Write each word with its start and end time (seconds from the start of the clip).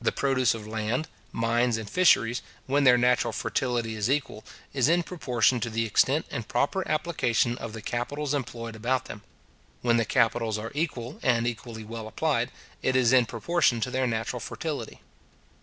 The 0.00 0.10
produce 0.10 0.54
of 0.54 0.66
land, 0.66 1.06
mines, 1.32 1.76
and 1.76 1.84
fisheries, 1.90 2.40
when 2.64 2.84
their 2.84 2.96
natural 2.96 3.30
fertility 3.30 3.94
is 3.94 4.08
equal, 4.08 4.42
is 4.72 4.88
in 4.88 5.02
proportion 5.02 5.60
to 5.60 5.68
the 5.68 5.84
extent 5.84 6.24
and 6.30 6.48
proper 6.48 6.88
application 6.90 7.58
of 7.58 7.74
the 7.74 7.82
capitals 7.82 8.32
employed 8.32 8.74
about 8.74 9.04
them. 9.04 9.20
When 9.82 9.98
the 9.98 10.06
capitals 10.06 10.56
are 10.56 10.72
equal, 10.74 11.20
and 11.22 11.46
equally 11.46 11.84
well 11.84 12.08
applied, 12.08 12.50
it 12.80 12.96
is 12.96 13.12
in 13.12 13.26
proportion 13.26 13.82
to 13.82 13.90
their 13.90 14.06
natural 14.06 14.40
fertility. 14.40 15.02